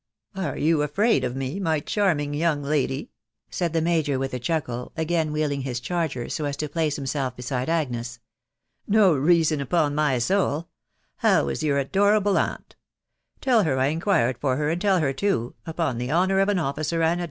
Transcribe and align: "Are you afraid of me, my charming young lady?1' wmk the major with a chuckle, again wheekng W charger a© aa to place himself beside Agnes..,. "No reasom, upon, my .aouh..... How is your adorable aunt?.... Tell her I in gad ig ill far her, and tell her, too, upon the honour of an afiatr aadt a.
"Are 0.35 0.57
you 0.57 0.81
afraid 0.81 1.23
of 1.23 1.35
me, 1.35 1.59
my 1.59 1.79
charming 1.79 2.33
young 2.33 2.63
lady?1' 2.63 3.69
wmk 3.69 3.71
the 3.71 3.83
major 3.83 4.17
with 4.17 4.33
a 4.33 4.39
chuckle, 4.39 4.91
again 4.97 5.27
wheekng 5.31 5.51
W 5.59 5.75
charger 5.75 6.25
a© 6.25 6.43
aa 6.49 6.51
to 6.53 6.67
place 6.67 6.95
himself 6.95 7.35
beside 7.35 7.69
Agnes..,. 7.69 8.17
"No 8.87 9.13
reasom, 9.13 9.61
upon, 9.61 9.93
my 9.93 10.15
.aouh..... 10.15 10.65
How 11.17 11.49
is 11.49 11.61
your 11.61 11.77
adorable 11.77 12.39
aunt?.... 12.39 12.75
Tell 13.41 13.61
her 13.61 13.77
I 13.77 13.89
in 13.89 13.99
gad 13.99 14.27
ig 14.27 14.35
ill 14.37 14.39
far 14.39 14.55
her, 14.55 14.71
and 14.71 14.81
tell 14.81 14.97
her, 15.01 15.13
too, 15.13 15.53
upon 15.67 15.99
the 15.99 16.11
honour 16.11 16.39
of 16.39 16.49
an 16.49 16.57
afiatr 16.57 16.99
aadt 17.03 17.17
a. 17.19 17.19